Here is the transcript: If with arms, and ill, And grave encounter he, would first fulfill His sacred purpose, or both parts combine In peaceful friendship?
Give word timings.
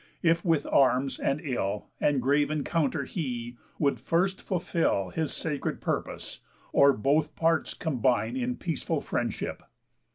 If 0.23 0.43
with 0.43 0.65
arms, 0.65 1.19
and 1.19 1.39
ill, 1.41 1.91
And 1.99 2.23
grave 2.23 2.49
encounter 2.49 3.03
he, 3.03 3.59
would 3.77 3.99
first 3.99 4.41
fulfill 4.41 5.09
His 5.11 5.31
sacred 5.31 5.79
purpose, 5.79 6.39
or 6.73 6.91
both 6.91 7.35
parts 7.35 7.75
combine 7.75 8.35
In 8.35 8.55
peaceful 8.55 9.01
friendship? 9.01 9.61